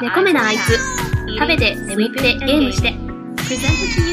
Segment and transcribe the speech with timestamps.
[0.00, 0.78] 猫目なあいつ
[1.38, 2.94] 食べて眠ってゲームして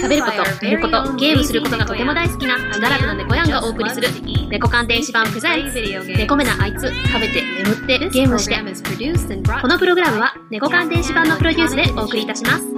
[0.02, 4.07] 食べること寝ることゲームすることがとても大好きな自堕落な猫やんがお送りする
[4.50, 8.55] 猫鑑電子版プレゼンツ猫目なあいつ食べて眠ってゲームして
[9.61, 12.76] このプログラムは猫鑑電子版のプロデュースでお送りいたします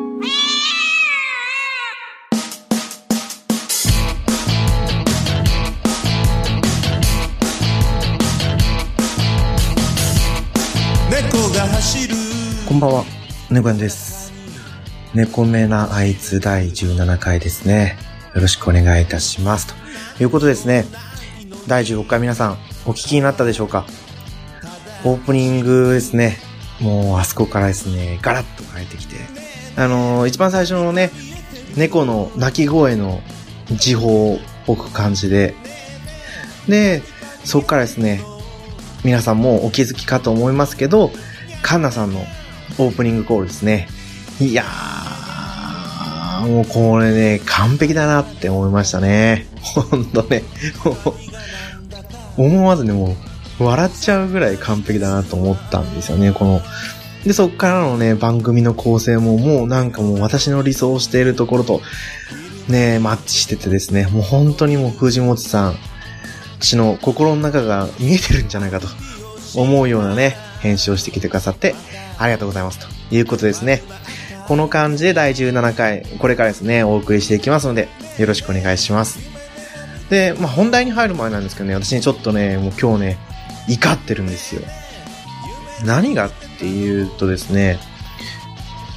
[12.69, 13.03] こんばんは、
[13.49, 14.31] 猫やんです。
[15.15, 17.97] 猫目なあいつ第17回ですね。
[18.35, 19.73] よろしくお願いいたします。
[20.15, 20.85] ということですね。
[21.65, 23.87] 第16回皆さん、お聞きになったでしょうか？
[25.03, 26.37] オープニングですね。
[26.79, 29.15] もうあそこからですね、ガラッと変えてきて。
[29.75, 31.09] あのー一番最初のね、
[31.75, 33.23] 猫の鳴き声の
[33.79, 35.55] 時報を置く感じで。
[36.67, 37.01] で、
[37.43, 38.21] そこからですね、
[39.03, 41.09] 皆さんもお気づきかと思いますけど、
[41.63, 42.23] カンナさんの
[42.77, 43.87] オープニングコールですね。
[44.39, 49.47] いやー、もうこれね、完璧だなって思いましたね。
[49.61, 50.43] ほんとね。
[52.37, 53.17] 思わずね、も
[53.59, 56.61] う、笑っちゃうぐらい完璧だなと思ったんですよね、この。
[57.25, 61.81] で、そっからのね、番組の構成ももうなんかもう私の理想しているところと、
[62.69, 65.75] ね、マッチしててですね、もう本当にもう藤本さん、
[66.61, 68.87] 私の心の中が見えてるんじゃないかと
[69.55, 71.75] 思うようなね、編集をしてきてくださって、
[72.17, 72.79] ありがとうございます。
[72.79, 73.81] ということですね。
[74.47, 79.19] この感じで第17回、これからですね、お送りしていきますので、よろしくお願いします。
[80.09, 83.17] で、まあ、本題に入る前なんですけどね、私にちょっとね、もう今日ね、
[83.67, 84.61] 怒ってるんですよ。
[85.85, 87.79] 何がっていうとですね、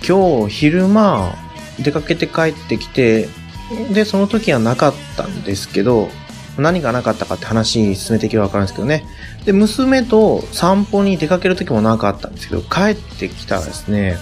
[0.07, 1.35] 今日昼間、
[1.79, 3.29] 出かけて帰ってきて、
[3.93, 6.09] で、その時はなかったんですけど、
[6.59, 9.05] 何がなかったかって話進めていけばわかるんですけどね。
[9.45, 14.19] で、娘と散歩に出かける時もなかったんですけど、帰ってきたらですね、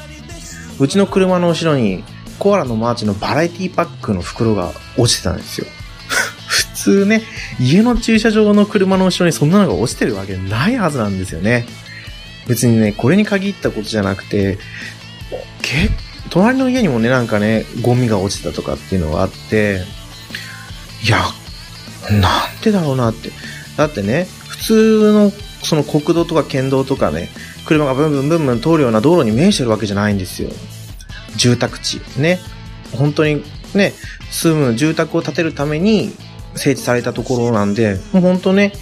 [0.78, 2.04] うちの車の後ろに
[2.38, 5.66] コアラのマーチのバラエティパックの袋が落ちてたんですよ。
[6.46, 7.22] 普通ね、
[7.58, 11.66] 家の駐車場の車の後ろにそんなのが落ちてるわけないはずなんですよね。
[12.46, 14.58] 別にね、これに限ったことじゃなくて、
[15.62, 15.90] け
[16.30, 19.82] 隣の家にもね、なんかね、ゴミが落ちてたとかっていうのがあって、
[21.04, 21.18] いや、
[22.10, 23.30] なんでだろうなって。
[23.76, 27.28] だってね、普通のその国道とか県道とかね、
[27.66, 30.50] 車がブンブンブンブン通るような道路に面してるわけじゃないんですよ。
[31.36, 32.00] 住宅地。
[32.16, 32.38] ね。
[32.92, 33.44] 本当に
[33.74, 33.92] ね、
[34.30, 36.12] 住む住宅を建てるために
[36.54, 38.72] 整地されたところなんで、もう本当ね、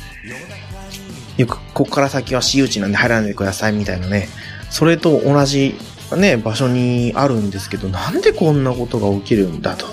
[1.37, 4.29] よく、ここから先は私有地なんで入らないでくださいみたいなね、
[4.71, 5.75] それと同じ
[6.17, 9.87] ね、場所にあるんですけど、なんでこんなことが起きるんだと。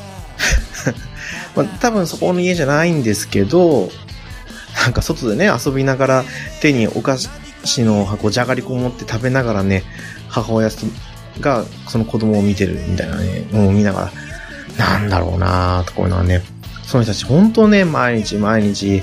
[1.56, 3.90] まあ、多分そこの家じゃないんですけど、
[4.84, 6.24] なんか外でね、遊びながら
[6.62, 7.18] 手にお菓
[7.64, 9.84] 子の箱じゃがりこ持って食べながらね、
[10.28, 10.70] 母親
[11.40, 14.12] がその子供を見てるみたいなね、もう見なが
[14.78, 16.42] ら、なんだろうなとこういうのはね、
[16.84, 19.02] その人たち本当ね、毎日毎日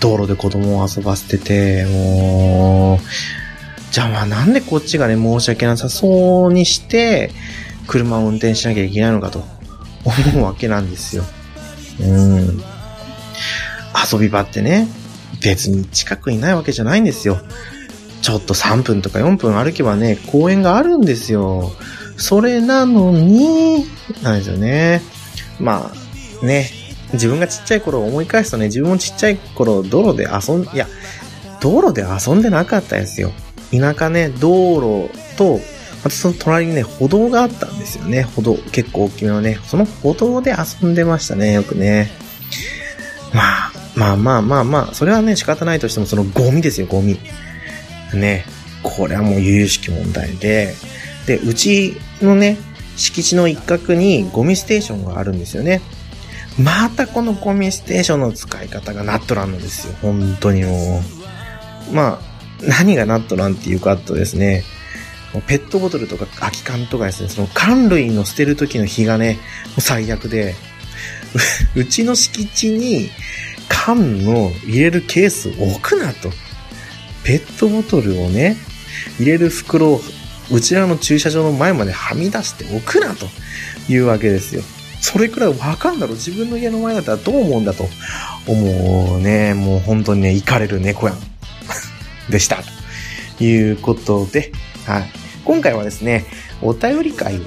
[0.00, 7.30] 道路で子供を遊ばせてて、もう、じゃあまあなんでこっちがね、申し訳なさそうにして、
[7.86, 9.44] 車を運転しなきゃいけないのかと
[10.04, 11.24] 思うわけなんですよ。
[12.00, 12.62] うん。
[14.12, 14.88] 遊び場ってね、
[15.42, 17.38] 別に近くにないわけじゃないんですよ。
[18.22, 21.72] ちょっと3分とか4分歩けばね、公園があるんですよ。
[22.16, 23.86] それなのに、
[24.22, 25.00] なんですよね。
[25.58, 25.90] ま
[26.42, 26.70] あ、ね、
[27.12, 30.86] 自分がちっちゃい頃を思い返すとね、自分もちっちゃい頃道路で遊ん、いや、
[31.60, 33.32] 道路で遊んでなかったですよ。
[33.70, 35.60] 田舎ね、道路と、
[36.02, 38.22] またその隣にね、歩道があったんですよね。
[38.22, 39.58] 歩道、結構大きめのね。
[39.66, 42.10] その歩道で遊んでましたね、よくね。
[43.34, 47.18] まあ、まあまあまあまあ、それはね、仕方ないとしても、そのゴミですよ、ゴミ。
[48.14, 48.44] ね。
[48.82, 50.74] これはもう由々しき問題で。
[51.26, 52.56] で、うちのね、
[52.96, 55.80] 敷地の一角にゴミステーションがあるんですよね。
[56.58, 59.94] またこのゴミステーションの使い方がナットランなんですよ。
[60.02, 61.02] 本当にも
[61.90, 61.94] う。
[61.94, 62.30] まあ、
[62.62, 64.64] 何がナットランっていうかとですね、
[65.46, 70.56] ペットボトルとか空き缶とかですね、その缶類の捨てる時の日がね、もう最悪で、
[71.76, 73.10] うちの敷地に
[73.68, 76.32] 缶の入れるケース置くなと。
[77.22, 78.56] ペットボトルをね、
[79.18, 80.02] 入れる袋を
[80.50, 83.26] うちらの駐車場の前まではみ出して置くなと
[83.88, 84.62] いうわけですよ。
[85.00, 87.88] それくらいわかんだろ自分の家の前だったらどう思うんだと
[88.46, 89.54] 思うね。
[89.54, 91.18] もう本当にね、怒れる猫やん。
[92.30, 92.62] でした。
[93.38, 94.52] ということで、
[94.84, 95.19] はい。
[95.50, 96.26] 今回はですね、
[96.62, 97.40] お便り会を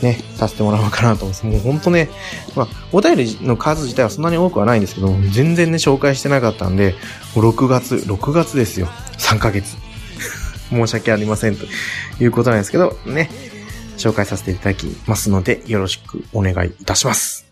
[0.00, 1.46] ね、させてもらおうかなと思います。
[1.46, 2.08] もう本当ね、
[2.54, 6.94] まあ、お便りの数自体はそんなに多くはないんですけど、全然ね、紹介してなかったんで、
[7.34, 8.86] もう6月、6月ですよ。
[9.18, 9.76] 3ヶ月。
[10.70, 11.66] 申し訳ありませんと
[12.20, 13.28] いうことなんですけど、ね、
[13.96, 17.44] 紹介させていただきますので、よろしくお願いいたします。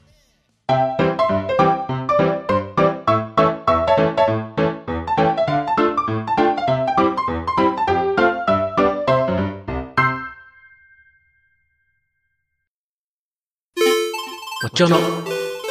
[14.76, 14.98] ちょの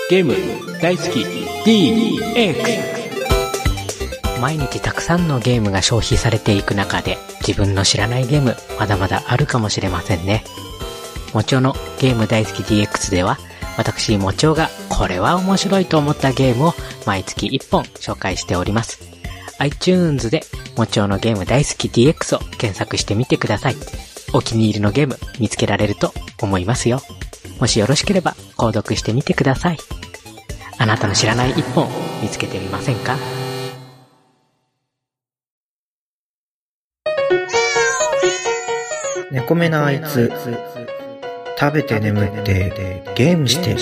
[0.09, 0.33] ゲーム
[0.81, 1.19] 大好き
[1.63, 2.55] DX
[4.41, 10.43] 毎日たくさんのゲームが消費されていく中で自分の知らないゲームまだまだあるかもしれませんね。
[11.35, 13.37] もちおのゲーム大好き DX では
[13.77, 16.73] 私もちおがこれは面白いと思ったゲームを
[17.05, 18.99] 毎月1本紹介しております。
[19.59, 20.41] iTunes で
[20.77, 23.75] もちおのゲーム大好き DX を検索してみてください。
[24.33, 26.11] お気に入りのゲーム見つけられると
[26.41, 27.01] 思いますよ。
[27.59, 29.77] もしよろしければ購読してみてください。
[30.77, 31.87] あなたの知らない一本
[32.21, 33.17] 見つけてみませんか？
[39.31, 40.31] 猫目なあいつ、
[41.59, 43.75] 食べて眠ってゲームして。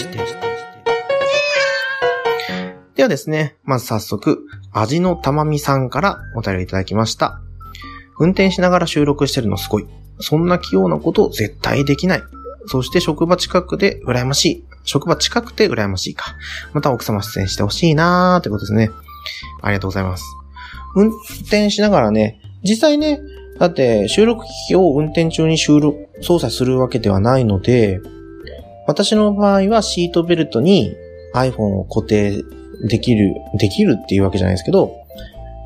[2.95, 7.39] ではですね、まず早速、味のたまみさんからお便りいただきました。
[8.19, 9.87] 運転しながら収録してるのすごい。
[10.19, 12.23] そんな器用なこと絶対できない。
[12.67, 14.65] そして職場近くで羨ましい。
[14.83, 16.35] 職場近くて羨ましいか。
[16.73, 18.89] また奥様出演してほしいなーってことですね。
[19.61, 20.23] ありがとうございます。
[20.95, 21.09] 運
[21.41, 23.19] 転しながらね、実際ね、
[23.59, 27.99] だって収録機器を運転中に収録、操作するわけではないので、
[28.87, 30.93] 私の場合はシートベルトに
[31.33, 32.43] iPhone を固定
[32.89, 35.02] できる、できるっていうわけじゃないですけど、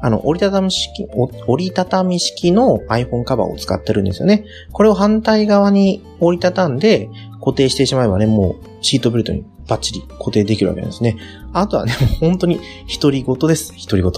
[0.01, 1.07] あの、折りたたみ式、
[1.47, 4.45] 折りたたみ式の iPhone カバーを使ってるんですよね。
[4.71, 7.09] これを反対側に折りたたんで
[7.39, 11.17] 固定してしまえばね、もうシートベルトにバッチリ固定できるわけなんですね。
[11.53, 12.59] あとはね、 本当に
[13.01, 13.73] 独り言です。
[13.87, 14.11] 独り言。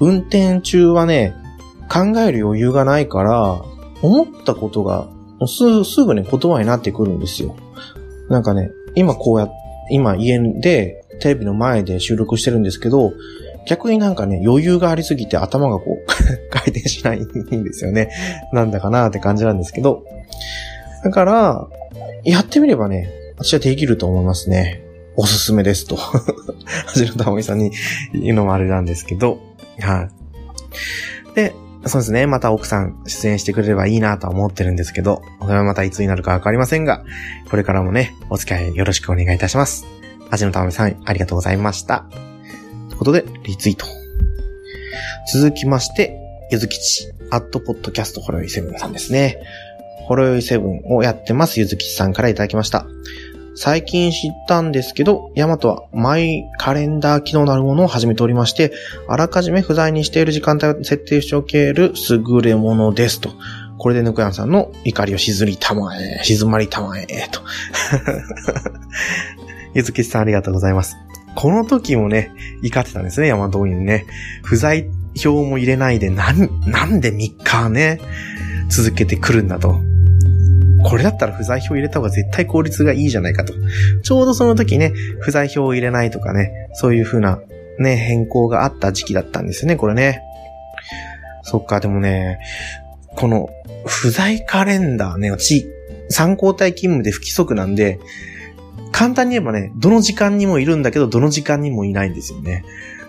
[0.00, 1.34] 運転中はね、
[1.90, 3.62] 考える余裕がないから、
[4.00, 5.08] 思ったことが、
[5.46, 7.54] す、すぐね、言葉になってくるんですよ。
[8.28, 9.48] なんかね、今こうや
[9.90, 13.12] 今家でテレビの前で収録してるんですけど、
[13.66, 16.06] 逆になんかね、余裕がありすぎて頭がこう、
[16.50, 18.10] 回転しないんですよね。
[18.52, 20.04] なんだかなって感じなんですけど。
[21.04, 21.68] だから、
[22.24, 24.82] やってみればね、私はできると思いますね。
[25.16, 25.96] おすすめですと。
[25.96, 26.22] は
[26.94, 27.72] じのたまみさんに
[28.14, 29.38] 言うのもあれなんですけど。
[29.80, 30.08] は
[31.32, 31.34] い。
[31.34, 31.54] で、
[31.86, 32.26] そうですね。
[32.26, 37.04] また奥さん出演してくれればいいなとは思ってるんですけど、それはまたいつになるかわかりませんが、
[37.50, 39.84] これからもね、お付き合いよろしくお願いいたします。
[40.30, 42.31] はじのたまみさん、ありがとうございました。
[43.04, 43.86] ということで、リツイート。
[45.32, 46.18] 続きまして、
[46.50, 49.42] ゆずきち、アットポッドキャストほろよいセブンさんですね。
[50.06, 52.86] ほろよいセブンをやってます、ゆずきちさんからいただきました。
[53.54, 58.72] 最近知ったんですけど、ヤマトはマイカレンダー機能なるものを始めておりまして、
[59.08, 63.30] あらかじめ不在にしている時間帯を設定しておける優れものですと。
[63.78, 67.40] これでぬくやんさんの怒りを静りたまえ、静まりたまえ、と。
[69.74, 70.96] ゆずきちさんありがとうございます。
[71.34, 72.32] この時もね、
[72.62, 74.06] 怒ってたんですね、山通りにね。
[74.42, 74.86] 不在
[75.24, 78.00] 表も入れないで、なん、なんで3日ね、
[78.68, 79.80] 続けてくるんだと。
[80.84, 83.54] これだったら不在表入れた方が絶対効率がいいじゃないかと。
[84.02, 87.40] ちょうどその時ね、不在表を入れないとかね、そういう風な
[87.78, 90.22] ね、変更があった時期だったんですよね、これね。
[91.42, 92.38] そっか、でもね、
[93.16, 93.48] この
[93.86, 95.66] 不在カレンダーね、私、
[96.08, 97.98] 参考体勤務で不規則なんで、
[99.02, 102.64] 簡単に言えばね、どの時間にもいるんだけど、どの時間にもいないんですよね。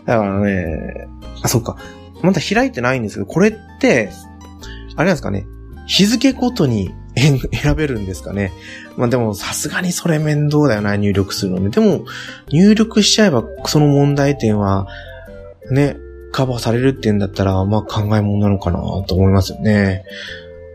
[0.05, 1.07] だからね、
[1.43, 1.77] あ、そっか。
[2.23, 4.09] まだ開いてないんですけど、これって、
[4.95, 5.45] あれなんですかね、
[5.85, 8.51] 日付ごとに 選べるんですかね。
[8.97, 11.69] まあでも、さすがにそれ面倒だよな、入力するのね。
[11.69, 12.05] でも、
[12.49, 14.87] 入力しちゃえば、その問題点は、
[15.69, 15.97] ね、
[16.31, 20.05] カバーされるって言うんだったら、まあ考えものなのかなと思いますよね。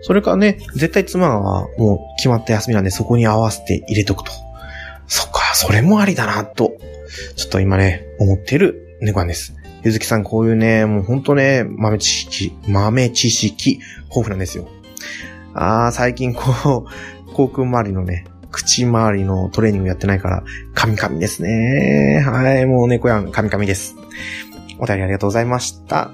[0.03, 4.31] それかね、絶対妻はもう決まった休みなんで、そこに合わせて入れとくと。
[5.09, 6.77] そっか、それもありだな、と、
[7.37, 9.55] ちょっと今ね、思ってる猫なんです。
[9.83, 14.69] ゆずきさん、こういうね、もうほんとね、豆知識、豆知識、豊富なんですよ。
[15.55, 16.87] あー、最近こ
[17.27, 22.23] う、航空周りのね、口周りのトレーニングやってないから、カミカミですね。
[22.25, 23.97] はい、もう猫やん、カミカミです。
[24.79, 26.11] お便りありがとうございました。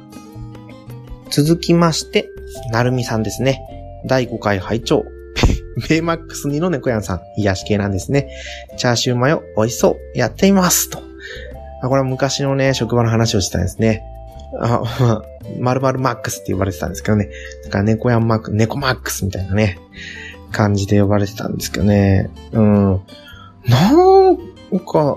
[1.30, 2.28] 続きまして、
[2.70, 3.60] なるみさんですね。
[4.06, 5.04] 第5回拝聴
[5.88, 8.28] ベイマックス2の猫やんさん、癒し系なんですね。
[8.76, 10.18] チャーシューマヨ、美味しそう。
[10.18, 10.90] やっています。
[10.90, 10.98] と。
[11.82, 14.02] あ、これは昔のね、職場の話をしてたんですね。
[14.60, 15.22] あ、まあ、
[15.58, 17.28] 〇〇マックスって呼ばれてたんですけどね。
[17.64, 19.78] だから猫やんマック、猫マックスみたいなね、
[20.52, 22.30] 感じで呼ばれてたんですけどね。
[22.52, 23.00] うん。
[23.66, 24.36] なん
[24.80, 25.16] か、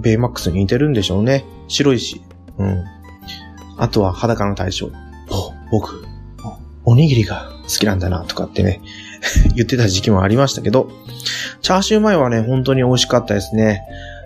[0.00, 1.44] ベイマックスに似てるんでしょうね。
[1.68, 2.22] 白いし。
[2.58, 2.84] うん。
[3.76, 4.86] あとは裸の対象。
[4.86, 6.02] お、僕。
[6.84, 8.80] おにぎりが好きなんだなとかってね、
[9.54, 10.90] 言ってた時期もありましたけど、
[11.62, 13.82] チャーシューマヨはね、本当に美味しかったですね。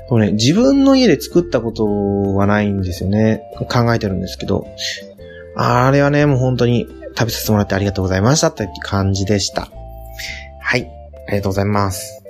[0.08, 1.86] でもね、自分の家で作ったこと
[2.34, 3.42] はないんですよね。
[3.68, 4.66] 考えてるんですけど。
[5.56, 9.68] あれはね、もう本当に食べさせてもらってありがとうございましたって感じでした。
[10.60, 10.90] はい。
[11.28, 12.22] ありがとうございます。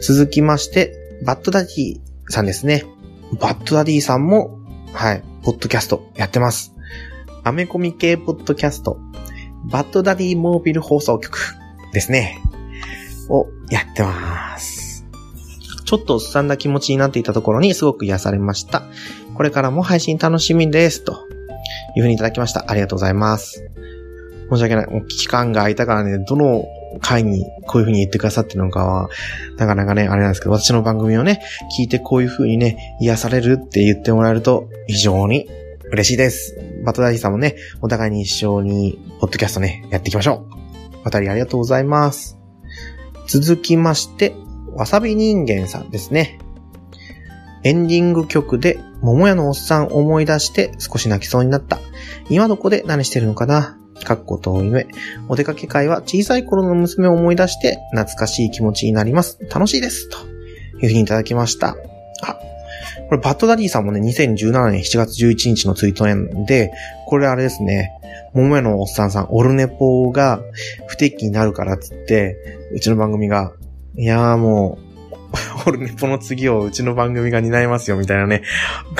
[0.00, 0.92] 続きまして、
[1.24, 2.84] バッドダディさんですね。
[3.40, 4.58] バッドダディさんも、
[4.92, 6.74] はい、ポッドキャストやってます。
[7.42, 8.98] アメコミ系ポッドキャスト、
[9.70, 11.56] バッドダディモービル放送局
[11.94, 12.38] ですね。
[13.30, 15.06] をやってます。
[15.84, 18.82] ちょっとすさんだ気持ちになっていたところにすごく癒されました。
[19.34, 21.04] これからも配信楽しみです。
[21.04, 21.26] と
[21.96, 22.66] いうふうにいただきました。
[22.68, 23.64] ありがとうございます。
[24.50, 24.86] 申し訳ない。
[24.90, 26.64] もう期間が空いたからね、どの
[27.00, 29.08] 回にこういうふうに言ってくださってるのかは、
[29.56, 31.42] なかなかね、あれなんですけど、私の番組をね、
[31.78, 35.48] 聞いてこういうふうにね、癒されるって言ってもらえると非常に
[35.90, 36.56] 嬉しいです。
[36.84, 40.63] バトダディさんもね、お互いに一緒に、ポッドキャストね、やっていきましょう。
[41.04, 42.38] 渡りありがとうございます。
[43.28, 44.34] 続きまして、
[44.74, 46.38] わさび人間さんですね。
[47.62, 51.78] エンディング曲で、桃屋のおっさん思い出して少し泣きそうになった。
[52.28, 53.78] 今どこで何してるのかな？
[54.04, 54.86] かっこ遠い目。
[55.28, 59.38] お出かけ会は小さい頃の娘を思い出して懐かしい気持ちになります。
[59.50, 60.08] 楽しいです。
[60.10, 60.18] と
[60.82, 61.76] いうふうにいただきました。
[62.22, 62.38] あ、
[63.08, 66.72] これバッドダディさんもね、2017年7月11日のツイートなんで、
[67.06, 67.92] これあれですね、
[68.34, 70.40] 桃屋のおっさんさん、オルネポが
[70.88, 72.36] 不適になるからっつって、
[72.72, 73.52] うちの番組が、
[73.96, 74.78] いやーも
[75.64, 78.42] う、 オルネポの次をうちの番組が担いますよ、みたいなね、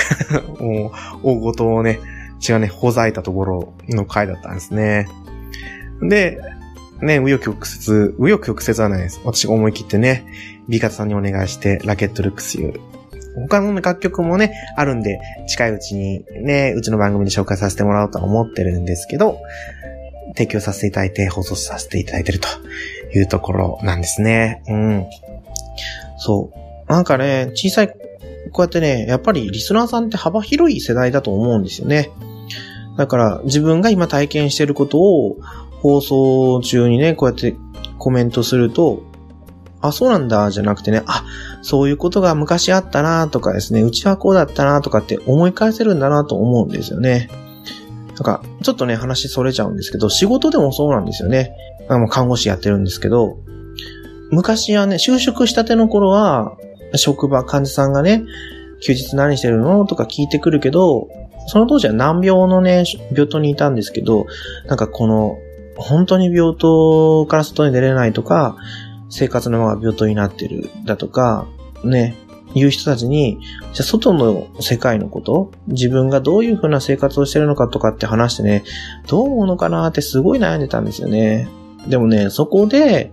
[0.60, 1.98] もう、大事をね、
[2.38, 5.08] 血がね、ほざいたところの回だったんですね。
[6.00, 6.40] で、
[7.02, 9.20] ね、紆余曲折、紆余曲折はないです。
[9.24, 10.24] 私が思い切ってね、
[10.68, 12.93] B 型さんにお願いして、ラケットルックスユー。
[13.48, 19.40] 他の楽曲もね、あるんで、近いうちにね、うちの番組で紹介させてもらおうと思ってるんですけど、
[20.36, 22.48] 提供させていただいて、放送させていただいてると
[23.14, 24.62] いうところなんですね。
[24.68, 25.06] うん。
[26.18, 26.50] そ
[26.88, 26.92] う。
[26.92, 27.94] なんかね、小さい、こ
[28.58, 32.10] うやってね、やっぱりリスナーさんって幅広い世代だと思うんですよね。
[32.96, 35.36] だから、自分が今体験してることを
[35.80, 37.54] 放送中にね、こうやって
[37.98, 39.02] コメントすると、
[39.86, 41.24] あ、そうなんだ、じゃなくてね、あ、
[41.60, 47.28] そういうことが昔あったなとかですね、うちはこうだったなとかって思い返せるんだなと思うんですよね。
[48.08, 51.54] なんか、ちょっとね、話それちゃうんですけど、仕事でもそうなんですよね。
[51.88, 53.36] あもう看護師やってるんですけど、
[54.30, 56.56] 昔はね、就職したての頃は、
[56.96, 58.24] 職場、患者さんがね、
[58.80, 61.08] 休日何してるのとか聞いてくるけど、
[61.46, 64.26] その当時は難病のね、病棟にいたんですけど、
[64.66, 65.36] なんかこの、
[65.76, 68.56] 本当に病棟から外に出れないとか、
[69.16, 71.46] 生活のまま病棟になってるだとか、
[71.84, 72.16] ね、
[72.52, 73.38] いう人たちに、
[73.72, 78.64] じゃあ外の世界のこと自分がどういう風な生活をしてるのかとかって話してね、
[79.06, 81.46] どう思うのかなってすごい悩んでたんですよね。
[81.86, 83.12] でもね、そこで、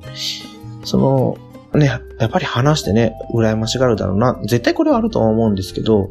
[0.86, 1.38] その、
[1.78, 4.40] ね、やっぱり話してね、羨ましがるだろうな。
[4.42, 6.10] 絶対これはあるとは思うんですけど、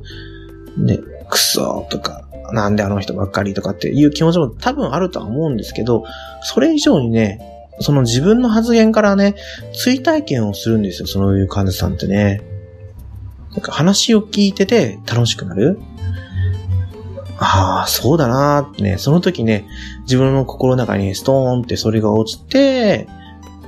[0.76, 6.04] ね、クソとか、なんであの人ばっかりとかっていう気持ちも多分あるとは思うんですけど、
[6.42, 7.49] それ以上にね、
[7.80, 9.34] その自分の発言からね、
[9.72, 12.42] 追体験をするんですよ、そういう患者さんってね。
[13.52, 15.80] なんか話を聞いてて楽しくなる
[17.38, 19.66] ああ、そうだなーってね、その時ね、
[20.02, 23.08] 自分の心の中にストーンってそれが落ちて、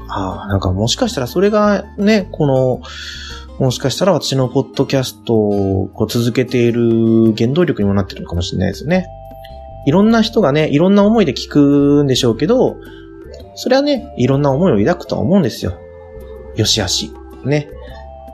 [0.08, 2.82] ああ、なんかもしかしたらそれがね、この、
[3.58, 9.06] もしかしたら私のポッドキャストを続けている原動力にもなってるのかもしれないですよね。
[9.86, 12.76] いろんな人がね、いろんな思いで聞くんでしょうけど、
[13.54, 15.78] それはね、いろんな思いを抱くとは思うんですよ。
[16.56, 17.12] よしあし。
[17.44, 17.68] ね。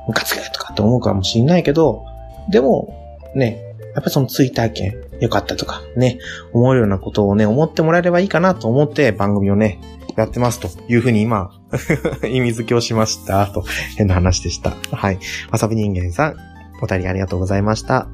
[0.07, 2.05] ムカつくとかって思うかもしれないけど、
[2.51, 2.95] でも、
[3.35, 3.63] ね、
[3.95, 6.19] やっぱりその追体験、よかったとか、ね、
[6.53, 9.81] 思うようなことをね、思ってもらえればいいかなと思って番組をね、
[10.17, 11.51] やってますというふうに今、
[12.29, 13.47] 意味付けをしました。
[13.47, 13.65] と、
[13.97, 14.75] 変な話でした。
[14.93, 15.19] はい。
[15.51, 16.37] わさび人間さん、
[16.83, 18.09] お便りありがとうございました。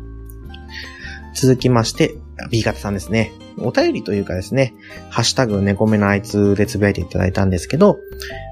[1.34, 2.14] 続きまして、
[2.50, 3.32] B 型さんですね。
[3.58, 4.74] お便りというかですね、
[5.10, 7.98] ハッシュタグ猫目のあいつでつぶやいていただいたんですけど、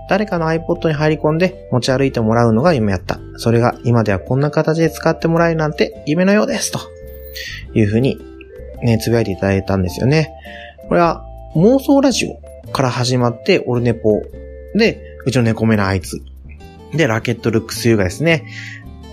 [0.09, 3.19] 誰かの iPod に入り込んで持ち歩いてもらうのが夢やった。
[3.37, 6.73] それが今ではこんな形で使ってもらえるなんて夢のようです。
[6.73, 6.81] と
[7.75, 8.19] いうふうに、
[8.83, 10.31] ね、つぶやいていただいたんですよね。
[10.89, 11.25] これは
[11.57, 14.23] 妄想ラジオから始まって、オルネポ
[14.75, 16.23] で、うちの猫目のあいつ。
[16.95, 18.45] で、ラケットルックスユーがですね、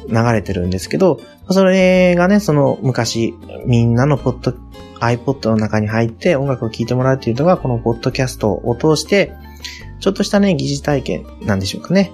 [0.09, 1.19] 流れてるんですけど、
[1.49, 3.33] それがね、その昔、
[3.65, 4.53] みんなのポッド、
[4.99, 9.33] iPod の中に入って音楽を聴いてもらうっていうのが、このポッドキャストを通して、
[9.99, 12.11] ちょっとしたね、疑似体験なんでしょうかね。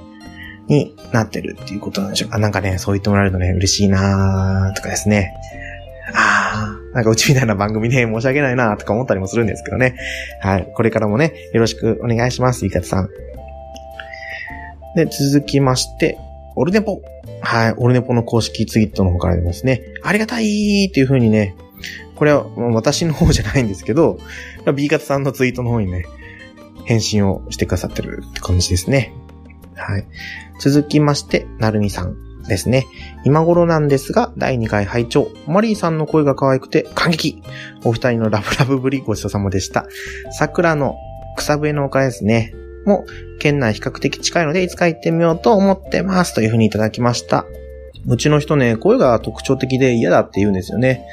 [0.68, 2.40] になってるっていうことなんでしょうか。
[2.40, 5.34] なんかね、そう言ってもらえるとね、嬉しいなーとかですね。
[6.14, 9.96] あーなんかうちみたいな番組で申し訳ないなーとか思ったりもするんですけどね。
[10.42, 10.72] はい。
[10.74, 13.10] これからもね、よろしくお願いします、いかつさん。
[14.96, 16.18] で、続きまして、
[16.56, 17.02] オルネポ。
[17.42, 17.74] はい。
[17.78, 21.54] オルネポの公式ツイートの方からですね、ありがたいーっていう風にね、
[22.16, 24.18] これは私の方じゃないんですけど、
[24.76, 26.06] B カツさんのツイートの方にね、
[26.86, 29.14] 返信をしてくださってるって感じですね。
[29.76, 30.06] はい。
[30.60, 32.16] 続きまして、なるみさん
[32.48, 32.86] ですね。
[33.26, 37.42] 今頃なんですが、第2回拝聴マリーさんの声が可愛くて感激
[37.84, 39.88] お二人のラブラブぶりごちそうさまでした。
[40.32, 40.96] 桜の
[41.38, 42.54] 草笛の丘ですね。
[42.86, 46.36] もう、県内比較的近いので、いつか行ってみようと思ってます。
[46.36, 47.46] というふうにいただきました。
[48.08, 51.04] うちの人ね、声が特徴的で嫌だって言うんですよね。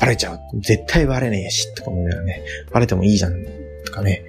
[0.00, 0.40] バレちゃう。
[0.60, 2.42] 絶対バレねえし、とか思いながらね。
[2.72, 3.34] バレてもいいじゃん、
[3.84, 4.24] とかね。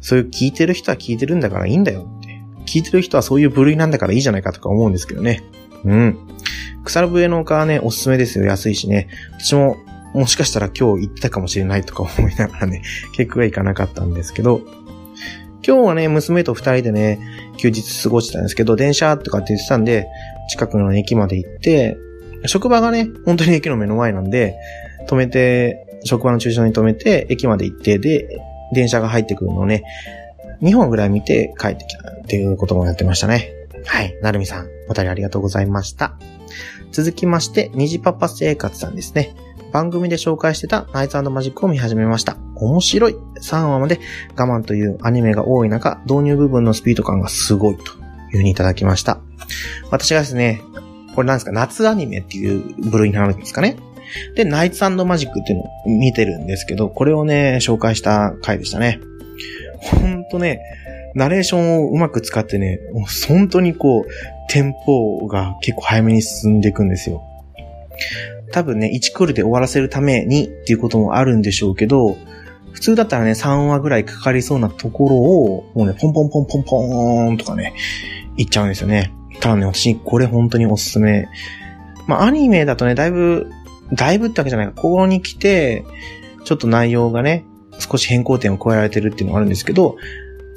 [0.00, 2.42] そういう聞いてる人は聞いてるんだからいいんだよって。
[2.66, 5.42] 聞いてる人はそういう部類なんだからいいじゃないかとか思うんですけどね。
[5.84, 6.18] うん。
[6.84, 8.44] 草笛の丘はね、おすすめですよ。
[8.44, 9.08] 安いしね。
[9.38, 9.76] 私も、
[10.14, 12.82] もしかしたら今日行ったかもしれないとか思いながらね、
[13.16, 14.62] 結局は行かなかったんですけど、
[15.66, 17.20] 今日はね、娘と二人でね、
[17.56, 20.06] 休日過ごしてたんですけど、電車とかって言ってたんで、
[20.50, 21.96] 近くの駅まで行って、
[22.46, 24.56] 職場がね、本当に駅の目の前なんで、
[25.06, 28.28] 止めて、職場の駐車場に止めて、駅まで行って、で、
[28.72, 29.84] 電車が入ってくるのをね、
[30.62, 33.52] 2本ぐらい見て帰ってきたっていうこともやってましたね。
[33.84, 34.16] はい。
[34.22, 36.14] なるみさん、お便りありがとうございました。
[36.92, 39.34] 続きまして、虹パパ生活さんですね。
[39.72, 42.36] 番組で紹介してたナイツマジックを見始めました。
[42.56, 43.98] 面白い !3 話まで
[44.36, 49.20] 我慢というアニメが多い中、導入部分のスピード感がすごいというふうにいただきました。
[49.90, 50.60] 私がですね、
[51.14, 53.76] これなんですか、夏アニメっていう部類になるんですかね。
[54.34, 59.00] で、ナイツマジックっていうのを見てるんですけど、これをね、紹介した回でしたね。
[59.78, 60.60] ほんとね、
[61.14, 64.06] ナレーションをうまく使ってね、もう本当にこう、
[64.48, 67.22] テンポが結構早めに進んでいくんですよ。
[68.52, 72.16] 多分ね、1クールで終わらせるためにっていうこともあるんでしょうけど、
[72.72, 77.74] 普通だったらね、3話ぐらいかかりそうなところを、もうね、ポンポンポンポンポーンとかね、
[78.36, 79.12] いっちゃうんですよね。
[79.40, 81.28] ただね、私、これ本当におすすめ。
[82.06, 83.50] まあ、アニメだとね、だいぶ、
[83.92, 85.84] だいぶってわけじゃないか、ここに来て、
[86.44, 87.44] ちょっと内容がね、
[87.78, 89.96] 少し変更点を加えられてるっていうのがあるんですけど、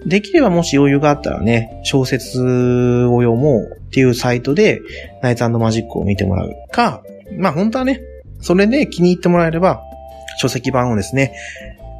[0.05, 4.81] できればもし余裕があったらね、小説を読もうっていうサイトで、
[5.21, 7.01] ナイツマジックを見てもらうか、
[7.37, 8.01] まあ本当はね、
[8.39, 9.81] それで気に入ってもらえれば、
[10.37, 11.33] 書籍版をですね、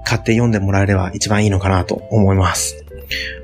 [0.06, 2.86] 買って読んでもらえれば一番いいのかなと思います。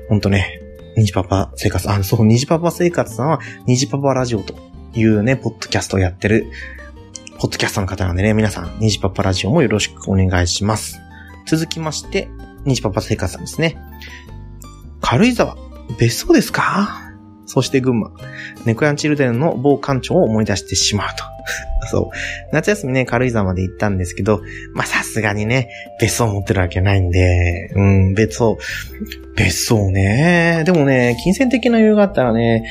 [0.08, 0.60] ほんとね、
[0.96, 4.54] ニジパパ生活、あ、そう、ニジパパ生活さんは、ニジパパラジオと
[4.94, 6.46] いうね、ポッドキャストをやってる、
[7.38, 11.00] ポッドキャストの方なんでね、皆さん、ニジパパラジオもよろしくお願いします。
[11.46, 12.28] 続きまして、
[12.64, 13.76] ニジパパ生活さんですね。
[15.00, 15.56] 軽井沢、
[15.98, 17.00] 別荘ですか？
[17.46, 18.12] そして群馬。
[18.64, 21.24] 猫やんチルデンの某館長を思い出してしまうと。
[21.90, 22.16] そう。
[22.52, 24.40] 夏休みね、軽井沢まで行ったんですけど、
[24.74, 25.68] まあ、さすがにね、
[26.00, 28.56] 別荘持ってるわけないんで、うん、別荘、
[29.36, 30.62] 別荘ね。
[30.64, 32.64] でもね、金銭的な余裕があったらね、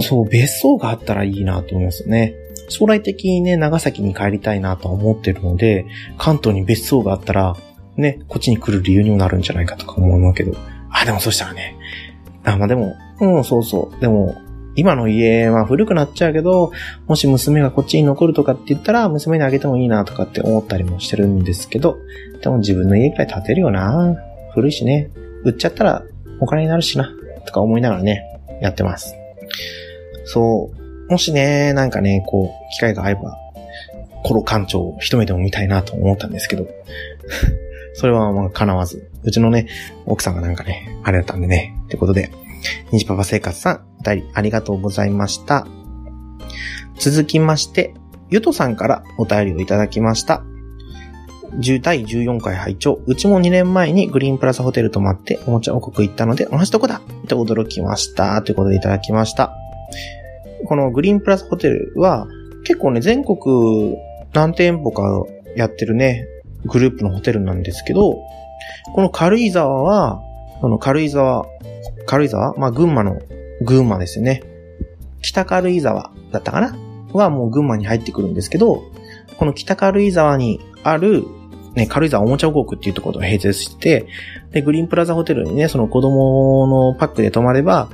[0.00, 2.34] そう、別荘があったらいいなと思いますよね。
[2.68, 5.86] 将来的にね、長崎に帰りたいなと思ってるので、
[6.18, 7.56] 関東に別荘があったら、
[7.96, 10.56] ね、こっちに来る理由にもなるんじゃないかとか思うわけど。
[10.90, 11.76] あ、でもそしたらね、
[12.44, 14.00] あ、まあでも、うん、そうそう。
[14.00, 14.36] でも、
[14.76, 16.72] 今の家は古くなっちゃうけど、
[17.06, 21.98] もし娘がこっちに残るとかって言ったら、娘にあげてもいいなとかって思ったりもしてるんですけど、
[22.42, 24.16] でも自分の家くらい建てるよな
[24.52, 25.10] 古いしね。
[25.44, 26.02] 売っちゃったら
[26.40, 27.12] お金になるしな。
[27.46, 28.22] とか思いながらね、
[28.60, 29.14] やってます。
[30.24, 30.83] そう。
[31.08, 33.36] もしね、なんかね、こう、機会が合えば、
[34.24, 36.66] コロ館長を一目でも見たいなと思ったんですけど、
[37.94, 39.10] それはまあ叶わず。
[39.22, 39.66] うちのね、
[40.06, 41.74] 奥さんがなんかね、あれだったんでね。
[41.86, 42.30] ってことで、
[42.92, 45.66] 虹パパ生活さん、お便りありがとうございました。
[46.98, 47.94] 続きまして、
[48.30, 50.42] ゆとさんからお便りをいただきました。
[51.60, 58.42] 10第14回拝聴うちも2年前にグリーンプラスホテル泊まっておもちゃ王国行ったので同じとこだって驚きました。
[58.42, 59.52] ということでいただきました。
[60.66, 62.26] このグリーンプラスホテルは
[62.64, 63.96] 結構ね、全国
[64.32, 65.02] 何店舗か
[65.56, 66.26] やってるね、
[66.64, 68.18] グループのホテルなんですけど、
[68.94, 70.20] この軽井沢は、
[70.60, 71.46] この軽井沢、
[72.06, 72.54] 軽井沢？
[72.54, 73.20] まあ、群馬の、
[73.62, 74.42] 群馬ですよね。
[75.20, 76.76] 北軽井沢だったかな？
[77.12, 78.82] はもう群馬に入ってくるんですけど、
[79.38, 81.24] この北軽井沢にある、
[81.74, 84.06] ね、軽井沢おもちゃ王国っていうところと併設してて、
[84.52, 87.90] で、グリーンプラザホテルにね、その子供のパックで泊まれば、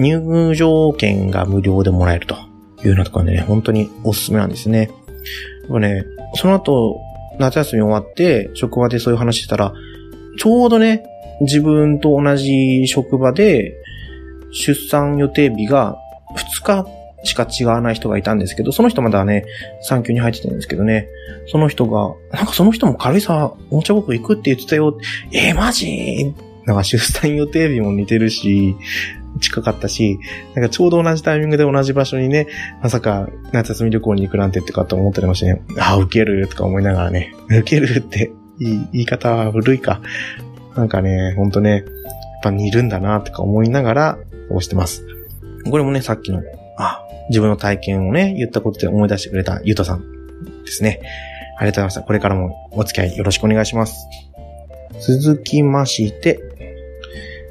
[0.00, 2.34] 入場券が無料でもらえると
[2.82, 4.90] いうようなところでね、本当におすすめなんですね。
[5.62, 6.98] やっぱね、その後、
[7.38, 9.72] 夏休み終わって、職場でそういう話してたら、
[10.38, 11.04] ちょうどね、
[11.42, 13.74] 自分と同じ職場で、
[14.52, 15.96] 出産予定日が
[16.36, 16.86] 2日
[17.22, 19.44] しか違わない人がいたんですけど、その人まだね、
[19.82, 21.08] 産休に入ってたんですけどね、
[21.46, 24.98] その人が、なんかその人も軽井沢おもちゃ国行くって言ってたよ。
[25.32, 26.34] えー、マジ？
[26.66, 28.76] なんか出産予定日も似てるし、
[29.40, 30.18] 近かったし、
[30.54, 32.46] なんかちょうど同じタイミングで同じ場所にね、
[32.82, 35.62] まさか夏休み旅行に行くなんてってかと思ってましたね。
[35.78, 40.00] ああ、受けるとか思いながらね、受けるっていい言い方は古いか。
[40.76, 41.82] なんかね、ほんとね、やっ
[42.42, 45.04] ぱ似るんだなとか思いながら過ごしてます。
[45.68, 46.42] これもね、さっきの、
[46.78, 50.00] あ、自分の体験をね、言ったことで思い出してくれたゆうとさん
[50.64, 51.00] ですね。
[51.58, 52.00] ありがとうございました。
[52.02, 54.06] これからもお付き合いよろしくお願いします。
[55.00, 56.40] 続きまして、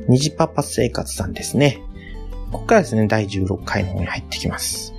[0.10, 1.82] 虹パパ生活さんですね。
[2.52, 4.94] ここからですね、第16回の方に入ってきます。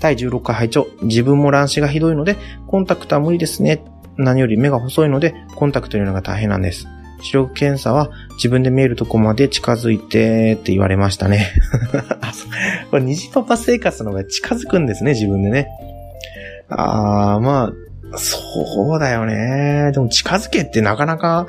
[0.00, 3.84] 第16回拝聴自分も乱視がひどいので、コンタクトは無理ですね。
[4.16, 6.88] 何より目が細いので、コンタクト入れるのが大変なんです。
[7.22, 11.46] 視力検査は自分で見えるとこまで近づいてって言われましたね。
[12.90, 15.68] これ、虹パパ生活の方が近づくんですね、自分でね。
[16.68, 17.72] あー、ま
[18.12, 19.92] あ、そうだよね。
[19.92, 21.46] でも近づけってなかなか、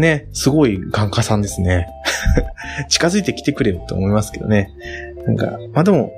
[0.00, 1.88] ね、すごい眼科さんですね。
[2.88, 4.72] 近づいてきてくれよって思いますけどね。
[5.26, 6.10] なんか、まあでも、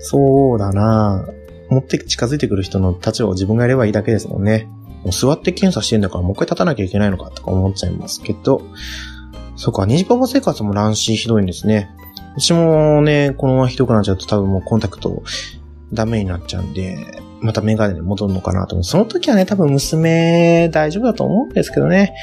[0.00, 1.26] そうだな
[1.70, 4.68] 持って近づいてくる人の立場を自分がやればいいだけですもんね。
[5.04, 8.62] もう座って検査してんだからもう一回立たなきゃいけないのかとか思っちゃいますけど。
[9.56, 11.90] そうか、虹パパ生活も乱視ひどいんですね。
[12.36, 15.22] 私もね、このままひどくなっちゃうと多分もうコンタクト
[15.92, 16.96] ダメになっちゃうんで、
[17.40, 18.84] またメガネに戻るのかなと思う。
[18.84, 22.14] その時はね、多分娘大丈夫だと思うんですけどね。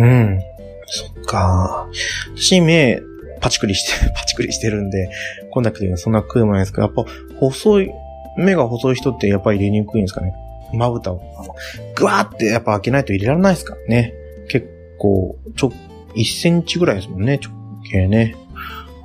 [0.00, 0.40] うん。
[0.86, 1.88] そっか。
[2.34, 3.00] 私目、
[3.40, 5.10] パチクリして、 パチクリしてるんで、
[5.50, 7.04] コンタクトにはそんな食うもないですけど、やっぱ
[7.38, 7.90] 細い、
[8.36, 10.34] 目が細い人ってやっぱり入れにくいんですかね。
[10.72, 11.54] まぶたを、あの、
[11.94, 14.14] ぐわーってやっぱ開けないと入れられないですからね。
[14.48, 15.72] 結構、ちょ、
[16.14, 17.52] 1センチぐらいですもんね、直
[17.90, 18.36] 径ね。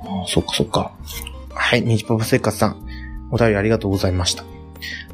[0.04, 0.92] ああ、そっかそっか。
[1.50, 2.86] はい、ニパパ生活さん。
[3.32, 4.44] お便りありがとうございました。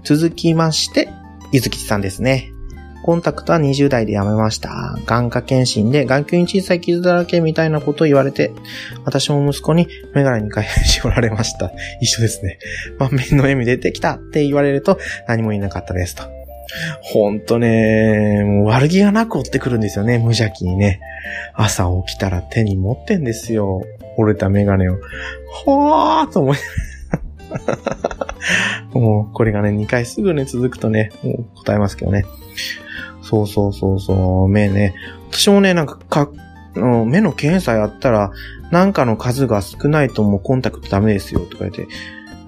[0.04, 1.08] 続きまして、
[1.52, 2.51] ゆずきちさんですね。
[3.02, 4.96] コンタクトは20代でやめました。
[5.06, 8.52] 眼科検診で眼球に小さい傷だらけみたいなことを言われて、
[9.04, 11.72] 私も息子にメガネに変え絞られました。
[12.00, 12.58] 一緒ですね。
[12.98, 16.24] 満面の笑み出てきたって言われると何も言えなかったですと。
[17.02, 21.00] ほんとね、もう悪気がなく追ってくるんですよね、無邪気にね。
[21.54, 23.82] 朝起きたら手に持ってんですよ。
[24.16, 24.98] 折れたメガネを。
[25.50, 26.58] ほーと思い
[28.92, 32.24] もう、これがね、2回すぐね、続くとね、もう答えますけどね。
[33.22, 34.94] そうそうそうそう、目ね。
[35.30, 36.28] 私もね、なんか、か、
[36.74, 38.32] 目の検査やったら、
[38.70, 41.86] なんかの数が少ないともうコンタクトダメですよ、とか言って。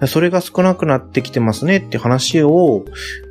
[0.07, 2.85] それが少なくなってきてますねって話を、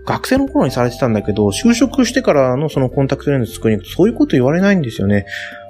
[0.06, 5.26] 学生の頃にされてたんだけど、就職してからのそのコンタクトレンズ作りに行くと、そういうこと言われないんですよね。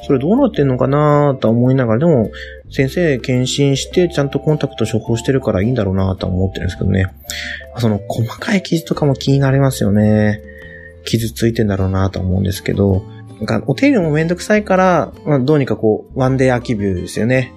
[0.05, 2.31] それどうなってんのかなと思いながら、でも、
[2.69, 7.07] 先生検診して、ちゃんとコンタクト処方してるからいいんだろうなと思ってるんですけどね。
[7.77, 10.41] その細かい傷とかも気になりますよね。
[11.05, 13.03] 傷ついてんだろうなと思うんですけど、
[13.39, 17.53] なんかお手入れもめんどくさいから、まあ、どうにかこう、ワンデー空きビューですよね。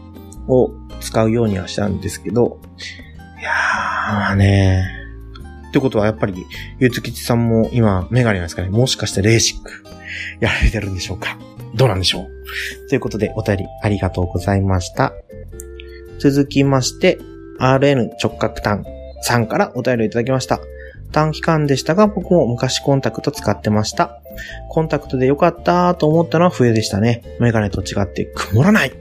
[0.49, 2.61] を使うようにはしたんですけど、
[3.39, 4.89] いやー、まあね。
[5.69, 6.35] ってことはやっぱり、
[6.79, 8.71] ゆうつきちさんも今、メガネなんですかね。
[8.71, 9.85] もしかしてレーシック、
[10.41, 11.37] やられてるんでしょうか
[11.75, 15.13] どうなんでしょうということで、お便りありがとうございました。
[16.19, 17.19] 続きまして、
[17.61, 18.85] RN 直角炭
[19.23, 20.61] さんからお便りいただきました。
[21.12, 24.21] 短期間でしたが、僕も昔コンタクト使ってました。
[24.71, 27.23] コンタクトで良かったと思ったのは冬でしたね。
[27.40, 28.92] メガネと違って曇らない。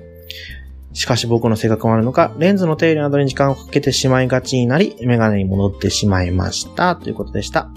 [0.94, 6.96] しかし僕の性格もあるのか、レンズの手入れなどに時間をかけてしまいがちになり、メガネに戻ってしまいました。
[6.96, 7.70] ということでした。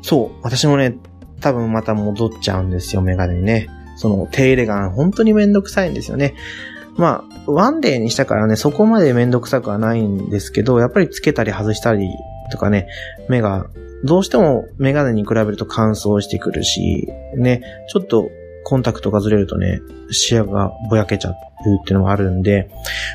[0.00, 0.96] そう、私もね、
[1.40, 3.68] 多分また戻っちゃうんですよ、メガネにね。
[3.96, 6.34] その手入れが本当にめんどくさいんですよね。
[6.96, 12.08] まあ、ワンデーにしたからね、そこまでめんどくさくはないんですけど、やっぱりつけたり外したり
[12.52, 12.88] とかね、
[13.28, 13.66] 目が、
[14.04, 18.30] どうしてもメガネに比べると乾燥してくるし、ね、ちょっと
[18.64, 22.70] コンタクトがずれるとね、視野がぼやけちゃうっていうのもあるんで、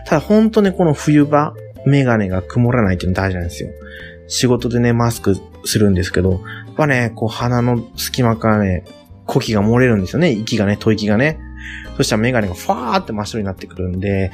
[0.06, 1.54] ただ本当ね、この冬場、
[1.86, 3.70] メガネが曇らないっていうの大事なんですよ。
[4.28, 6.40] 仕事でね、マスクするんですけど、やっ
[6.76, 8.84] ぱね、こう鼻の隙間からね、
[9.26, 10.32] 呼気が漏れるんですよね。
[10.32, 11.40] 息がね、吐息がね。
[11.98, 14.32] そしたらメガネがファーって真っ白になってくるんで、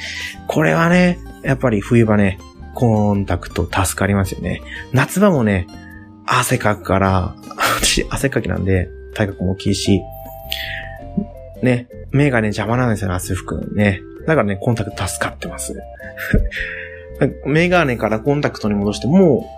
[0.48, 2.38] これはね、やっぱり冬場ね、
[2.74, 4.62] コンタクト助かりますよね。
[4.92, 5.68] 夏場もね、
[6.26, 7.36] 汗かくから、
[7.82, 10.02] 私汗かきなんで、体格も大きいし、
[11.62, 14.02] ね、目がね邪魔なんですよね、汗拭くね。
[14.28, 15.76] だからね、コンタクト助かってます。
[17.46, 19.50] メガネからコンタクトに戻して、も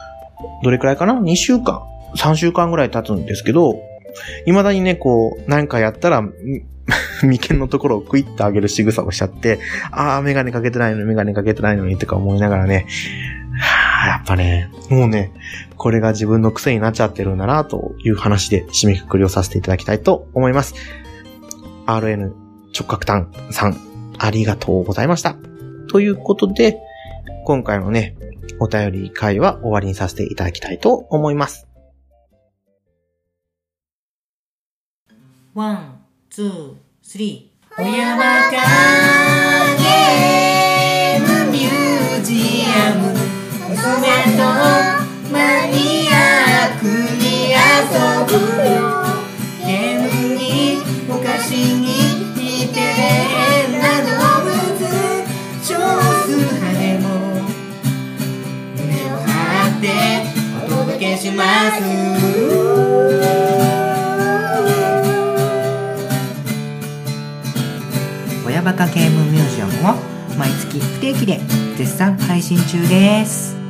[0.61, 1.81] う、どれくらいかな ?2 週間
[2.17, 3.75] ?3 週間ぐらい経つんですけど、
[4.45, 6.23] 未だにね、こう、なんかやったら、
[7.23, 9.59] 眉間のところをクイッと上げる仕草をしちゃって、
[9.91, 12.87] あー、メガネかけてないのに、メガネかけてないのに、とか思いながらね、
[13.57, 15.31] はー、やっぱね、もうね、
[15.77, 20.75] これが自分の癖になっちゃってるんだな、という話で締めくくりをさせていただきたいと思います。
[21.85, 22.33] RN
[22.73, 23.77] 直角炭さん、
[24.17, 25.35] ありがとうございました。
[25.89, 26.77] ということで、
[27.45, 28.15] 今回のね、
[28.59, 31.67] お便り回は終わりにさせていただきたいと思います。
[35.53, 37.75] one、two、three。
[37.77, 38.51] 小山か
[39.79, 43.07] ゲームミュージアム
[43.69, 43.79] 娘
[44.35, 44.43] と
[45.31, 45.33] マ
[45.71, 46.13] ニア
[46.75, 46.83] ック
[47.15, 47.23] に
[47.55, 47.55] 遊
[48.27, 48.35] ぶ
[48.69, 48.75] よ
[49.65, 50.41] ゲームに
[51.09, 51.87] お菓子に
[52.35, 54.11] 似てれな動
[54.43, 54.51] 物
[55.63, 55.71] 少
[56.25, 57.05] 数派でも
[58.75, 59.31] 胸を張
[59.77, 59.83] って
[60.65, 63.34] お届けします
[68.75, 69.95] 中ゲームミュージアムは
[70.37, 71.39] 毎月不定期で
[71.77, 73.64] 絶賛配信中です。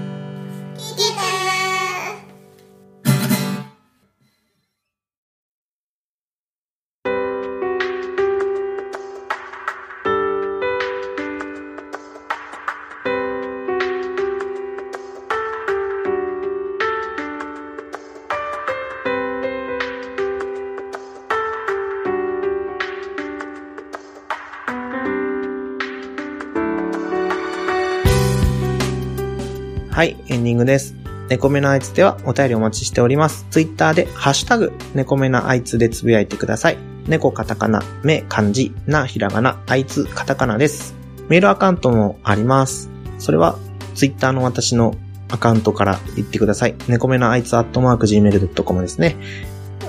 [31.35, 33.45] 猫目のあいつではお便りお待ちしております。
[33.49, 36.77] ツイッターで、ハッシュタグ、猫目のあいつでつぶやいてください。
[37.07, 40.95] 猫カタカナ、目漢字、なひらがな、あいつカタカナです。
[41.27, 42.89] メールアカウントもあります。
[43.19, 43.59] それは、
[43.95, 44.95] ツイッターの私の
[45.27, 46.75] アカウントから言ってください。
[46.87, 49.17] 猫目のあいつアットマーク gmail.com ですね。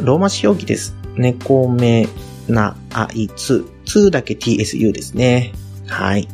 [0.02, 0.96] ローマ字表記です。
[1.14, 2.08] 猫目
[2.48, 5.52] なあいつ、2だけ tsu ですね。
[5.86, 6.26] はい。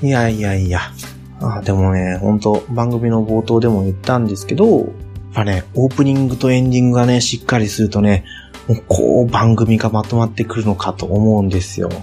[0.00, 0.92] いやいやいや。
[1.40, 4.86] あでもね、本当番組の冒頭でも言ったんですけど、やっ
[5.34, 8.24] ぱね、オープニングとエンディングがね、しっかりするとね、
[8.66, 11.88] もうこう番組がまとまってくるのかと思うんですよ。
[11.90, 11.96] も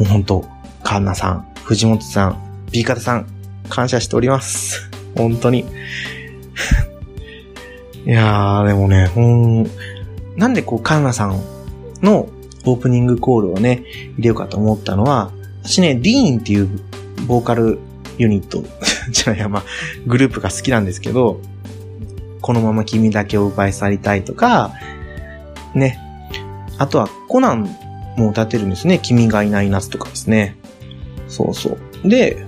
[0.00, 0.44] う本当
[0.82, 3.26] カンナさん、藤本さん、B 方さん、
[3.68, 4.90] 感謝しております。
[5.16, 5.66] 本当に。
[8.06, 9.66] いやー、でもね、ほん、
[10.36, 11.38] なんでこう、カンナさん
[12.02, 12.28] の
[12.64, 15.30] オープニングコールをね、入れようかと思ったのは、
[15.62, 16.68] 私ね、ディーンっていう
[17.26, 17.78] ボーカル
[18.20, 18.62] ユニット、
[19.10, 19.64] じゃあいや、まあ、
[20.06, 21.40] グループが好きなんですけど、
[22.42, 24.72] このまま君だけを奪い去りたいとか、
[25.74, 25.98] ね。
[26.78, 27.62] あとは、コナン
[28.16, 28.98] も歌ってるんですね。
[29.02, 30.56] 君がいない夏とかですね。
[31.28, 32.08] そうそう。
[32.08, 32.44] で、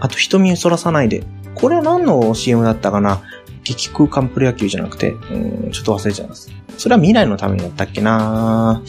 [0.00, 1.24] あと、瞳をそらさないで。
[1.54, 3.22] これは何の CM だったかな？
[3.62, 6.50] 激空間プロ野球じゃなくて、うん、ちょっと忘れちゃいます。
[6.76, 8.82] それは未来のためにだったっけな？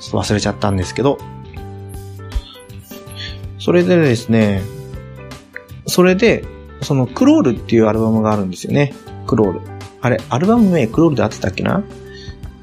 [0.00, 1.18] ちょっと忘れちゃったんですけど。
[3.58, 4.62] それでですね、
[5.86, 6.44] それで、
[6.82, 8.92] そのクロールっていうアルバムがあるんですよね。
[9.26, 9.60] クロール。
[10.02, 11.82] あれ、アルバム名クロールで合ってたっけな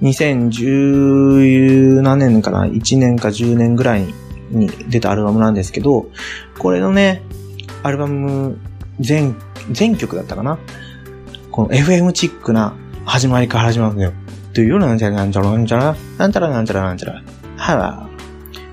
[0.02, 4.06] ?2010 何年かな ?1 年か10年ぐらい
[4.52, 6.08] に出たアルバムなんですけど、
[6.60, 7.22] これのね、
[7.82, 8.58] アルバム
[9.00, 9.36] 全、
[9.72, 10.60] 全曲だったかな？
[11.52, 14.14] この FM チックな始まりから始まるんだよ。
[14.54, 17.24] というようななんちゃらなんちゃらなんちゃら、なんちゃらなんちゃらなんちゃら、
[17.58, 18.08] はわ、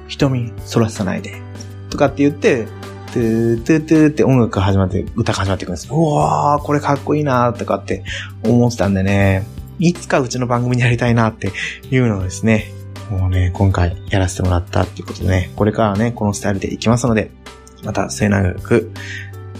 [0.09, 1.41] 瞳そらさないで。
[1.89, 2.67] とかって言って、
[3.13, 5.89] トゥートゥートゥーって音楽が始まって、歌が始まっていくんです。
[5.93, 8.05] うわー、これかっこいいなーとかって
[8.45, 9.45] 思ってたんでね、
[9.79, 11.53] いつかうちの番組にやりたいなって
[11.91, 12.71] いうのをですね、
[13.11, 17.31] もうね、今回やらせてもらったっていうことでね、これからはね、このスタイルでいきますので、
[17.85, 18.93] また末永く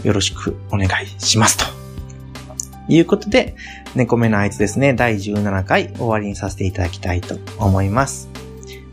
[0.05, 1.65] よろしくお願いしますと。
[2.89, 3.57] いうことで、
[3.95, 8.29] 猫目のあいつですね、第17回終わりにさせていただきたいと思います。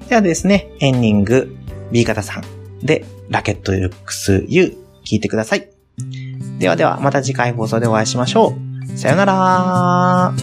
[0.09, 1.55] ではですね、エンディング
[1.91, 5.69] B 型さんで、ラケットルックス U 聞いてください。
[6.59, 8.55] ではでは、また次回放送でお会いしましょ
[8.93, 8.97] う。
[8.97, 10.33] さよなら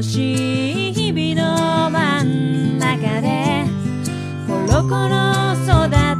[0.00, 3.64] しい日々の真ん中で
[4.46, 6.11] コロコロ育て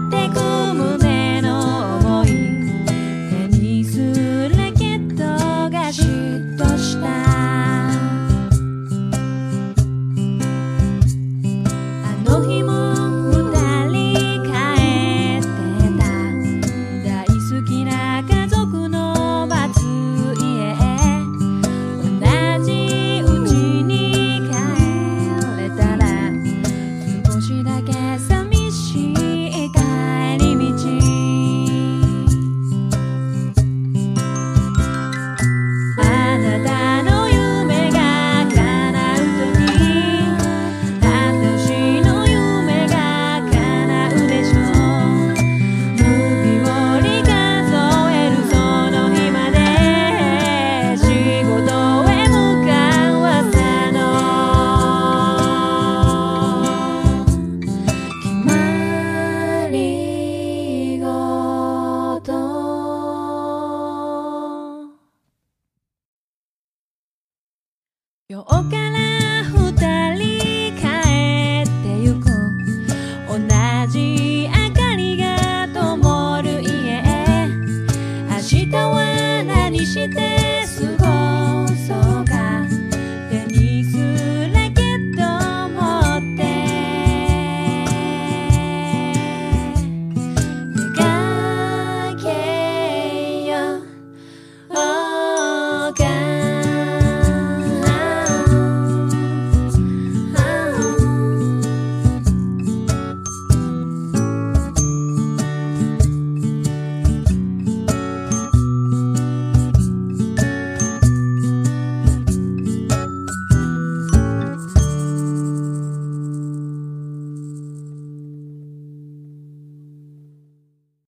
[68.32, 68.91] You're okay.